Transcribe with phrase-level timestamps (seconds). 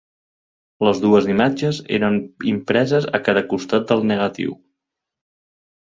[0.87, 2.17] Les dues imatges eren
[2.53, 4.57] impreses a cada costat del negatiu.